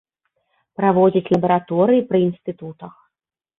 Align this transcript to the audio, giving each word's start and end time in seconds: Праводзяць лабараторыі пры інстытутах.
Праводзяць 0.81 1.31
лабараторыі 1.35 2.01
пры 2.09 2.25
інстытутах. 2.27 2.93